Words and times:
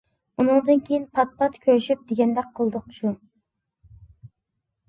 ئۇنىڭدىن 0.43 0.79
كېيىن 0.87 1.03
پات-پات 1.19 1.59
كۆرۈشۈپ 1.67 2.01
دېگەندەك 2.13 2.49
قىلدۇق 2.61 2.89
شۇ. 2.97 3.15